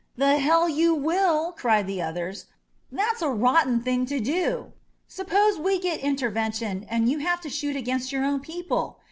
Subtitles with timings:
[0.17, 2.47] The hell you will," cried the others.
[2.91, 4.73] "That's a rotten thing to do.
[5.07, 8.97] Suppose we get Intervention and you have to shoot against your own people.